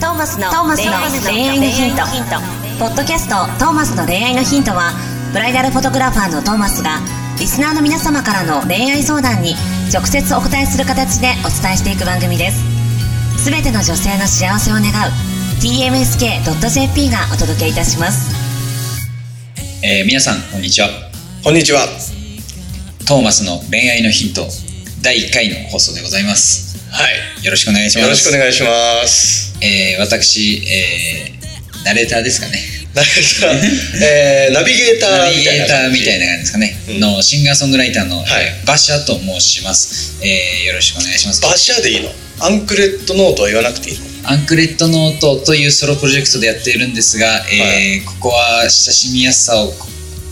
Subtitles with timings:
[0.00, 0.50] トーマスの
[1.30, 2.02] 恋愛のヒント。
[2.78, 4.92] ポッドキャスト「トーマスの恋愛のヒントは」
[5.32, 7.00] ブライダルフォトグラファーのトーマスが
[7.38, 9.56] リスナーの皆様からの恋愛相談に
[9.92, 12.58] 直接お答えする形でお伝えしていく番組です。
[13.44, 14.92] すべての女性の幸せを願う
[15.60, 18.30] tmsk.jp がお届けいたします。
[19.82, 20.88] えー皆さんこんにちは。
[21.42, 21.86] こんにちは。
[23.06, 24.48] トーマスの恋愛のヒント
[25.02, 27.44] 第1回の放送でございますはい。
[27.44, 28.04] よろしくお願いします。
[28.04, 29.58] よろしくお願いします。
[29.60, 32.58] えー私、えーナレーターですかね。
[32.94, 33.02] ナ
[34.64, 35.00] ビゲー。
[35.00, 35.90] タナビーみたいなゲーター。
[35.90, 37.00] みたいな感じですかね、うん。
[37.00, 38.44] のシンガーソングライターの、はい。
[38.44, 41.40] えー馬車と申します、えーよろしくお願いします。
[41.42, 42.12] バシャでいいの？
[42.40, 44.30] アンクレットノートは言わなくていいの？
[44.30, 49.74] アンクレットノートというソロプロジェクトでやっているんですが、えーここは親しみやすさを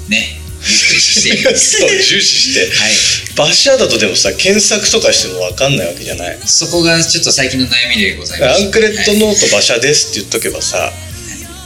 [0.08, 2.60] ね重視してそう、重視して。
[2.60, 2.92] はい
[3.34, 6.38] バシャだとでもさ、検索とかしてもわかんないわけじゃない？
[6.44, 10.92] そこがちょっと最近の悩みでございますアンクレットはいノートバシャですって言っとけばさ、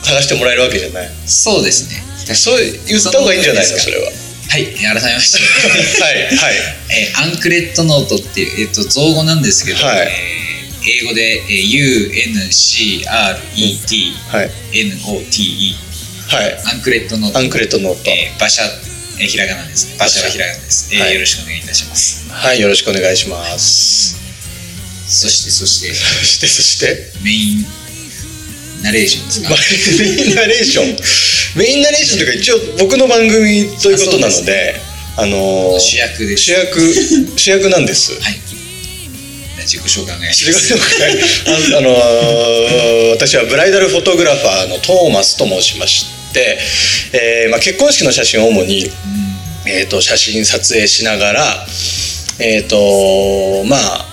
[0.04, 1.10] 探してもらえるわけじゃない？
[1.26, 2.02] そうですね
[2.36, 3.76] そう言った方がいいんじゃないの？
[3.76, 4.04] そそれは。
[4.48, 5.38] はい改めまして
[6.00, 6.54] はい、はい。
[6.90, 10.36] えーアンクレットノートっていう、えー、と造語なんですけど、はいえー
[10.88, 11.68] 英語で、えー
[13.10, 14.50] UNCRETNOTE、はい。
[16.28, 16.58] はい。
[16.74, 18.10] アンクレットノートアンクレットノート。
[18.10, 19.94] えー馬車、えーひらがなですね。
[19.96, 20.20] 馬車。
[20.24, 21.14] はひらがなです、えーはい。
[21.14, 22.28] よろしくお願いいたします。
[22.30, 24.16] はい、よろしくお願いします。
[25.08, 25.94] そしてそして。
[25.94, 27.12] そして、そして。
[27.22, 27.66] メイン
[28.82, 29.58] ナレーションですか、ま あ
[29.98, 30.96] メインナレーション。
[31.56, 34.80] メインナレーションというか一応僕の番組ということなので
[35.16, 36.42] あのー主役です。
[36.42, 36.94] 主役
[37.38, 38.12] 主役なんです。
[38.20, 38.38] はい。
[39.64, 40.72] 自己紹介お願いし主ます。
[40.72, 40.80] 役
[41.74, 48.84] ああのー私はブライダルフォトグラファーのトーマスと申しまして、えーまあ、結婚式の写真を主に、
[49.66, 51.66] えー、と写真撮影しながら
[52.38, 54.04] えっ、とまあ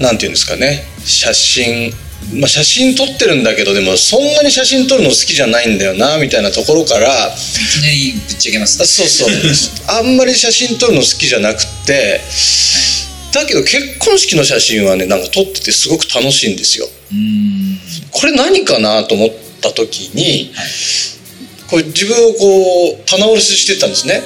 [0.00, 0.84] なんていうんですかね。
[1.04, 1.92] 写真
[2.34, 8.82] まあ写真撮ってるんだけどでもそんなに写真撮るの好きじゃないんだよなみたいなところからいきぶっちゃけます。
[8.82, 9.28] あそうそう。
[9.88, 12.20] あんまり写真撮るの好きじゃなくて
[13.32, 16.88] だけど結婚式の写真はねなんか撮っててすごく楽しいんですよ。
[18.10, 20.68] これ何かなと思った時にはい、
[21.72, 24.20] これ自分をこう棚卸ししてったんですね。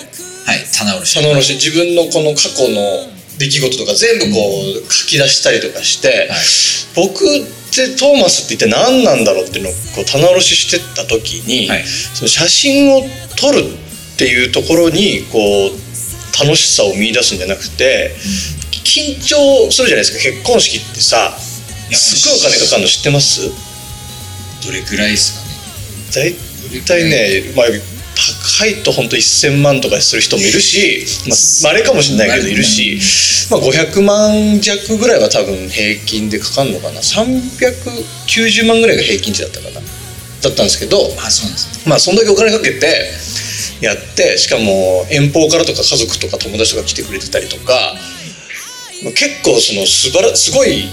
[0.46, 1.14] はい、棚卸し。
[1.14, 1.70] 棚卸し。
[1.70, 3.06] 自分のこの過去の
[3.38, 4.42] 出来事とか全部こ
[4.82, 6.42] う書き出したりとかして、はい。
[6.98, 11.86] 僕ってトーマスって一体何なんだろうっていうのをこう棚卸ししてった時に、はい。
[11.86, 13.02] その写真を
[13.38, 15.70] 撮るっていうところにこう
[16.34, 18.10] 楽しさを見出すんじゃなくて、
[18.82, 20.18] 緊張するじゃないですか。
[20.18, 23.46] 結婚式ってさすっごいお金かかるの知ってます？
[24.66, 25.38] どれくらいです
[26.10, 26.34] かね
[26.80, 27.66] 大体ね、まあ、
[28.58, 32.98] 高いと本当1000万とかする人もいるし、まあ、稀かもしれないけどいるし、
[33.50, 37.00] まあ、500万弱ぐらいは多分平均でかかるのかな。
[37.00, 39.80] 390万ぐらいが平均値だったかな。
[40.42, 43.10] だったんですけどあそうなんですねまあそんだけお金かけて
[43.80, 47.94] やってしかも遠方からとか家族とか友達とか来てくれてたりとか
[49.02, 50.88] まあ結構その素晴らすごい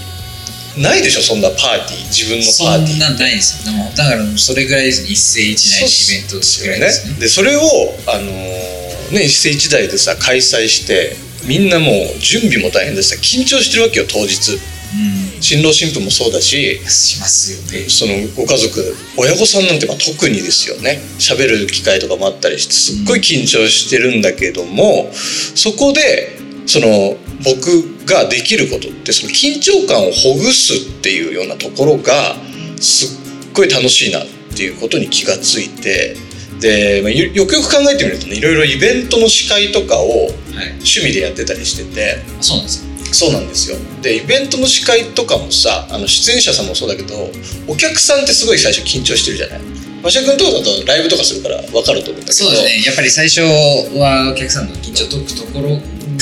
[0.78, 2.06] ないでしょそんなパーティー。
[2.08, 2.96] 自分のそパーティー。
[2.96, 5.08] んなんないですよでもだからそれぐらいですね。
[5.10, 7.14] 一世一代のイベントぐらいですね。
[7.20, 7.60] でそれを、
[8.06, 14.52] あのーね、一世一代でさ開催してみんなもう準備も大変でさ緊張してるわけよ当日。
[14.52, 15.24] うん。
[15.40, 17.88] 新郎新婦もそうだししますよね。
[17.88, 21.00] そのご家族親御さんなんてまあ特にですよね。
[21.18, 25.10] 喋る機会とかもあったりしてすっごい緊張してるんだけども、
[25.54, 26.33] そこで
[26.66, 32.36] その僕ができることってその緊張感をほぐすっていうようなところが
[32.80, 33.06] す
[33.50, 34.26] っごい楽しいなっ
[34.56, 36.16] ていうことに気がついて
[36.60, 40.68] で、まあ、よよくよく考えてみるとねいろいろイベントの司会とかをはい。
[40.78, 42.22] 趣味でやってたりしてて。
[42.38, 43.76] あそうなんですよそうなんですよ。
[44.02, 47.30] でイベントの司会とかもさあの出演者さんもそうだけど
[47.68, 49.60] お客さんってすごい最初緊張してるじゃない。
[50.00, 52.44] 馬車君とかだとライブとかするから分かると思うんだけど。
[52.44, 52.82] そうですね。
[52.84, 55.78] やっぱり最初はお客さんの緊張解くところ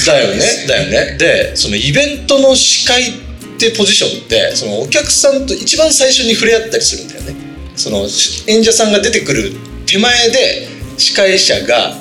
[0.06, 0.40] だよね。
[0.68, 1.16] だよね。
[1.18, 3.12] でそのイベントの司会っ
[3.58, 7.34] てポジションってそのお客さんと一番最初に触れ合ったりするんだよね。
[7.76, 8.06] その
[8.46, 9.52] 演者さんが出てくる
[9.86, 10.68] 手前で
[10.98, 11.96] 司会者が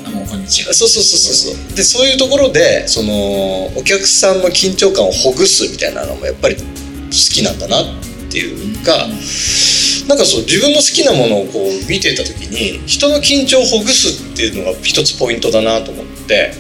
[0.46, 1.76] そうそうそうそうそう。
[1.76, 6.62] でそういうところでそのお客さんの緊張感をほぐすみたいなのもやっぱり好
[7.12, 7.86] きなんだなっ
[8.32, 9.08] ていうか、
[10.08, 16.54] なんかそう自分の好きなものをこう見てた時に人の緊張をほぐすっていうのが一つポイントだなと思って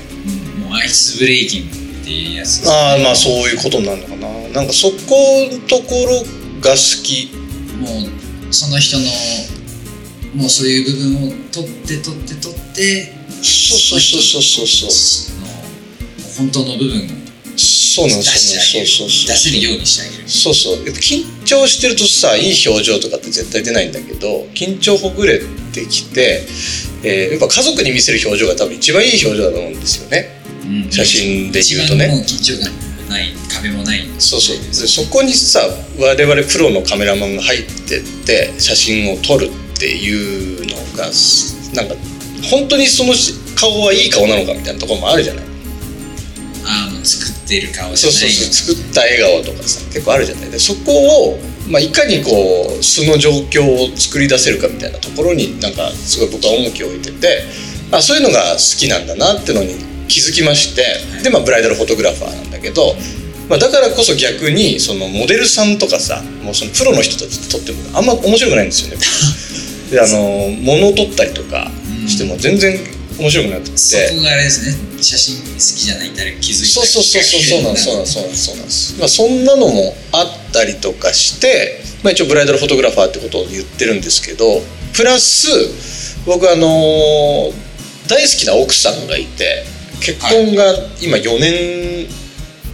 [0.73, 4.27] アイスブレイキングっていうやつですああまあそういうことになるのかな。
[4.49, 4.95] なんかそこ
[5.51, 6.23] のところ
[6.61, 7.31] が好き。
[7.77, 7.87] も
[8.49, 9.05] うその人の
[10.35, 14.91] もうそういう部分を取って取って取ってそうそうそうそうそう。
[14.91, 15.47] そうの
[16.37, 17.09] 本当の部分
[17.57, 20.29] そうなん出ですしてあげるそうそうそう出せるようにしてあげる。
[20.29, 20.75] そうそう。
[20.77, 25.39] やっぱ緊張してるとさいい表情とかって絶対出ないんだけど緊張ほぐれ
[25.73, 26.45] てきて、
[27.03, 30.40] えーやっぱ家族に見せる表情が多分一番いい表情だと思うんですよね
[30.71, 30.91] うん。
[30.91, 32.23] 写真で一言うとね。
[32.25, 34.07] 緊張感ない壁もない。
[34.17, 34.57] そうそう。
[34.57, 35.59] でそこにさ
[35.99, 41.11] 我々プロのカメラマンが入ってって写真を撮るっていうのが
[41.75, 41.95] なんか
[42.49, 43.13] 本当にその
[43.55, 45.43] 顔はいい顔なのかみたいなところもあるじゃない。
[46.63, 47.97] ああもう作っている顔じゃない。
[47.97, 48.75] そうそうそう。
[48.77, 50.51] 作った笑顔とかさ結構あるじゃない。
[50.51, 57.43] でそこを、まあ、いかにこう素の状況を作り出せるかみたいなところになんかすごい僕は重きを置いてて
[57.91, 60.83] あそういうのが好きなんだなってのに気づきまして
[61.23, 62.95] で、まあ、ブライダルフォトグラファーなんだけど、
[63.47, 68.99] まあ、だからこそ逆にそのモデルさんとかさもうそのプロの人たちとってもあんま面白くないんですよね。
[69.89, 71.71] であの物を撮ったりとか
[72.07, 72.79] しても全然
[73.19, 73.77] 面白くなくて。
[73.77, 74.75] そこがあれですね。
[75.01, 78.99] 写真好きじゃないって誰か気づいたそうそうそうそうそうなんそうなんそうなんそうなんです。
[78.99, 84.61] まあそんなのもあったりとかして、まあ、一応ブライダルフォトグラファーってことを言ってるんですけど
[84.93, 85.47] プラス
[86.25, 87.51] 僕あの
[88.07, 89.63] 大好きな奥さんがいて
[90.01, 92.07] 結婚が今4年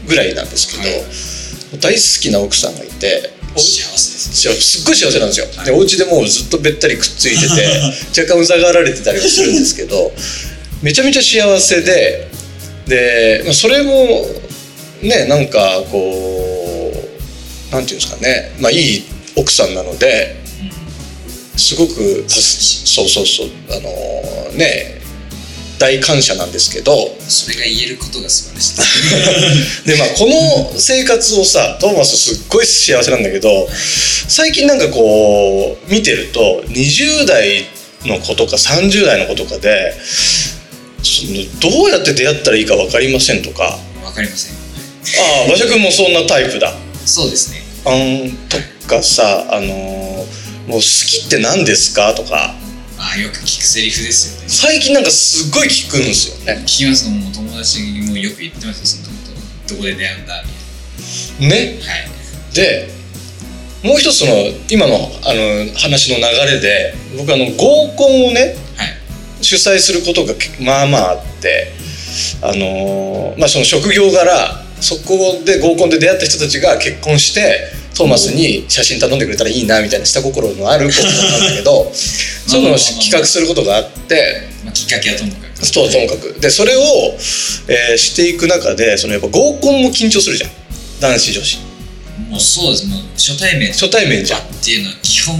[0.07, 1.37] ぐらいなんですけど、はい。
[1.81, 5.65] 大好きな奥さんがいてお幸せですっごい幸せなんですよ、はい。
[5.65, 7.67] でお家でもうずっとべったりくっついてて
[8.21, 10.13] 若干うざがられてたりはするんですけど
[10.81, 12.27] めちゃめちゃ幸せで
[12.87, 14.27] で、まあ、それも
[15.01, 16.93] ねなんかこ
[17.71, 19.03] うなんていうんですかねまあいい
[19.35, 20.35] 奥さんなので
[21.57, 24.96] すごくそうそうそうあのね
[25.79, 28.73] 大感謝なんですけどそれが言えることが素晴らし
[29.85, 33.69] いで まあこの生活をさトーマスすっごい幸せなんだけど
[34.27, 37.65] 最近なんかこう見てると20代
[38.05, 39.93] の子とか30代の子とかで
[41.03, 43.79] そのどうやって出会ったらいいか分かりませんとか。
[44.03, 44.53] わかりません。
[44.53, 44.55] あ
[45.43, 46.73] あ馬車君もそんなタイプだ。
[47.05, 47.61] そうですね。
[47.85, 48.57] あんと
[48.87, 52.13] かさあのーもう好きって何ですか？
[52.13, 52.53] とか
[52.99, 54.45] ああよく聞くセリフですよね。
[54.47, 56.61] 最近なんかすっごい聞くんですよね。
[56.63, 59.23] 聞きますもう友達もよく言ってますよそのこ
[59.67, 60.43] とどこで出会うんだ
[61.39, 61.55] みね。
[61.55, 62.09] たいなはい。
[62.55, 62.89] で
[63.83, 64.33] もう一つその
[64.69, 68.97] 今のあの話の流れで僕あの合コンをねはい。
[69.43, 71.71] 主催することがけまあまああって
[72.41, 81.91] あのーまあその職業柄そこで合コンで出会った人たちが結婚してトーマスに写真頼んでくれたらいいなみたいな下心のある子なんだけど
[82.45, 85.65] そういうのを企画することがあってまあ、きっかけはともかく。
[85.65, 86.81] そうともかくでそれを、
[87.67, 90.51] えーしていく中でそのやっぱ合コンも緊張するじゃん。
[90.99, 91.57] 男子女子。
[92.29, 92.85] もうそうです。
[92.85, 93.71] もう初対面。
[93.71, 94.41] 初対面じゃん。
[94.41, 95.35] っていうのは基本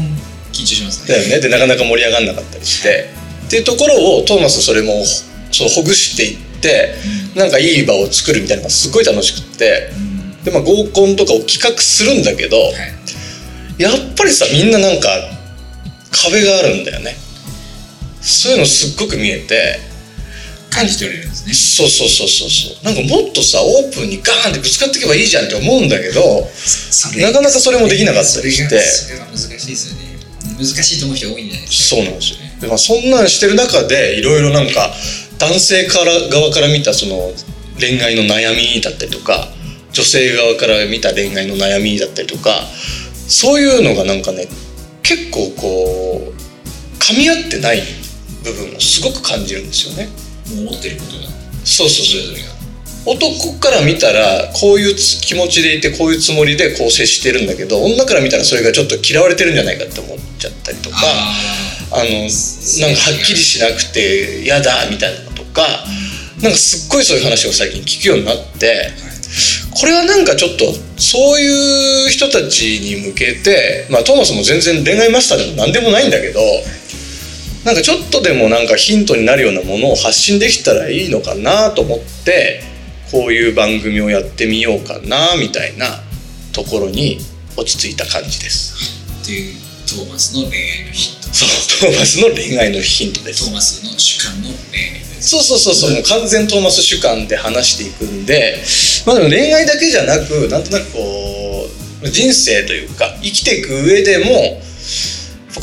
[0.53, 1.07] 緊張しますね。
[1.09, 1.39] だよね。
[1.39, 3.09] でなかなか盛り上がんなかったりして。
[3.45, 5.05] っていうところをトーマスそれも
[5.51, 6.95] そうほぐしていって
[7.35, 9.91] なんかいい場を作るみたいなのがすごい楽しくって。
[9.95, 10.06] うん、うん
[10.47, 13.81] で、まあ、合コンとかを企画するんだけどはい。
[13.83, 15.09] やっぱりさみんななんか
[16.09, 17.15] 壁があるんだよね。
[18.21, 19.79] そういうのすっごく見えて
[20.71, 21.53] 感じ取れるんですね。
[21.53, 22.85] そうそうそうそうそう。
[22.85, 28.79] なんかもっとさオープンにガーンってぶつかっていけばいいじゃんって思うんだけどそなかなかそれもできなかったりして。
[28.79, 30.17] それが難しいですよね。
[30.57, 31.95] 難しいと思う人多いんじゃないですか。
[31.95, 34.95] そうなんですよで、まあ、そんなんしてる中でいろいろなんか
[35.37, 37.35] 男性から側から見たその
[37.79, 39.49] 恋愛の悩みだったりとか
[39.91, 42.61] 女性側から見た恋愛の悩みだったりとか
[43.27, 44.47] そういうのがなんかね
[45.03, 47.81] 結構こう噛み合ってない
[48.43, 50.09] 部分をすごく感じるんですよね。
[50.51, 51.27] 思ってることが。
[51.63, 52.57] そうそうそう
[53.07, 61.33] 男から見たらこういうつ気持ちでいてこういうつもりでこう接してるんだけど女から見たらそれがちょっと嫌われてるんじゃないかって思っちゃったりとかあ
[61.91, 65.85] あのなんかはっきりしなくて嫌だみたいなのとか
[66.41, 68.91] なんかすっごいそういう話を最近聞くようになって
[69.79, 76.39] これはなんかちょっとそういう人たちに向けてまあトーマスも全然恋愛マスターでも何でもないんだけど
[77.63, 82.61] なんかちょっとでもなんかヒントになるようなものを発信できたらいいのかなと思って
[83.11, 85.85] こういう番組をやってみようかなみたいな
[86.53, 87.19] ところに
[87.55, 88.73] 落ち着いた感じです。
[89.23, 89.55] という
[89.85, 91.27] トーマスの恋愛のヒント。
[91.33, 93.45] そうトーマスの恋愛のヒントです。
[93.45, 98.63] トーマスの主観の恋愛そうそうそうそう、もう完全トーマス主観で話していくんで
[99.07, 100.99] まあでも恋愛だけじゃなくなんとなくこ
[102.03, 104.59] う人生というか生きていく上でも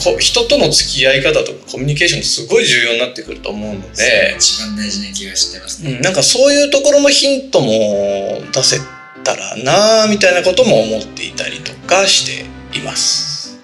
[0.03, 8.79] こう人との付き合い方とかコミュニケーションすごい重要になってくると思うので、一番大事な気がしてますね、うん、なんかそういうところのヒントも出せ
[9.23, 12.47] たらなみたいなことも思っていたりとかして
[12.77, 13.61] います。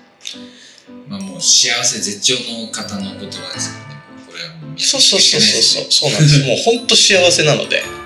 [1.08, 2.34] まあもう幸せ絶頂
[2.64, 6.46] の方の言葉ですからねこれはもうそうそうそうそうそううそうなんです。
[6.46, 7.99] もう本当幸せなので。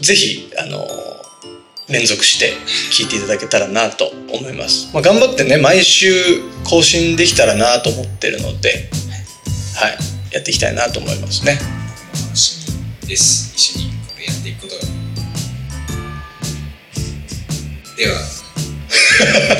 [0.00, 0.86] ぜひあの
[1.88, 2.54] 連続して
[2.90, 6.10] 聞いていただけたらなと思います、まあ、頑張ってね毎週
[6.64, 8.88] 更新できたらなと思ってるので
[9.76, 11.58] はいやっていきたいなと思いますね。
[12.24, 12.66] 楽し
[13.02, 13.52] みです。
[13.54, 14.80] 一緒にこれやっていくことが。
[17.98, 18.18] では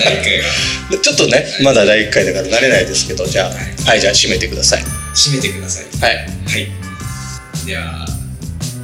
[0.02, 0.44] 第1回が。
[0.90, 4.84] で ちょっとねまだ第1回だから慣れないですけどじゃあはいじゃあ締めてください。
[5.14, 5.84] 締めてください。
[6.00, 6.16] はい。
[6.16, 6.22] は
[6.56, 6.68] い。
[7.66, 8.11] では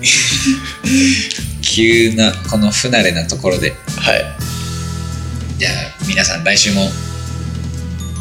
[1.63, 3.75] 急なこの不慣れなところで。
[3.97, 4.25] はい。
[5.59, 5.73] じゃあ
[6.07, 6.91] 皆さん来週も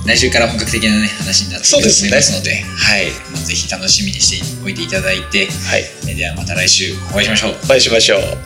[0.06, 2.08] 来週から本格的なね話になってくるとそうですね。
[2.10, 5.86] 思いますのではい、まあ、ぜひ楽しみにしておいていただいてはい。
[6.08, 7.56] えではまた来週お会いしましょう。
[7.64, 8.38] お会いしましょう。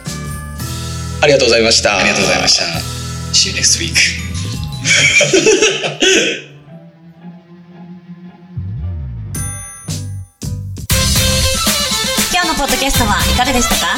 [1.21, 1.97] ありがとうございました。
[1.97, 2.65] ありがとうございました。
[3.31, 3.95] See you next week
[12.61, 13.97] ポッドキャストはいかがでしたか？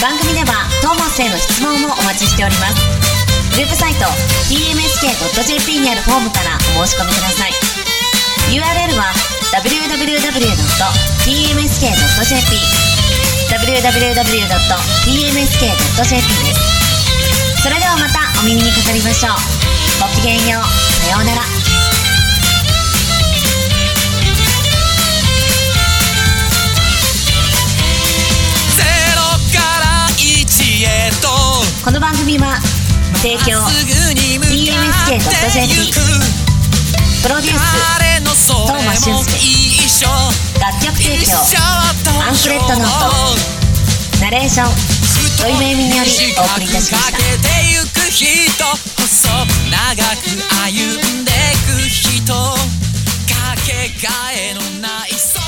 [0.00, 2.80] 番組ではトーマスへの質問もお待ちしております。
[2.80, 4.08] ウェブサイト
[4.48, 7.52] tmsk.jp にあるフォームからお申し込みください。
[8.56, 9.12] URL は
[9.52, 10.16] www.tmsk.jp
[13.52, 14.48] www.tmsk.jp
[16.40, 17.60] です。
[17.60, 19.36] それではまたお耳にかかりましょう。
[20.08, 20.64] ごきげんよう。
[21.04, 21.63] さようなら。
[30.82, 31.28] へと。
[31.84, 32.58] この番組は
[33.22, 34.50] 提供まっすぐに向か
[35.06, 35.14] って
[35.68, 36.00] ゆく
[37.22, 37.60] プロデュース
[38.00, 39.04] 誰のそれも一
[39.88, 40.08] 緒
[40.60, 41.58] 楽曲提供一緒
[42.04, 42.88] とパンフレットノー
[44.18, 44.22] ト。
[44.22, 44.68] ナレーション
[45.38, 47.12] 土井めいみによりお送りいたしまし
[48.58, 48.66] た。
[48.96, 50.26] 細長く
[50.64, 50.72] 歩
[51.20, 51.30] んで
[51.66, 52.32] く人。
[52.32, 55.43] かけがえのない空